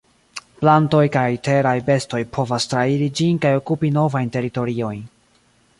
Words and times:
Plantoj 0.61 1.01
kaj 1.15 1.25
teraj 1.47 1.75
bestoj 1.91 2.21
povas 2.39 2.67
trairi 2.73 3.13
ĝin 3.21 3.39
kaj 3.45 3.53
okupi 3.61 3.93
novajn 4.01 4.37
teritoriojn. 4.39 5.05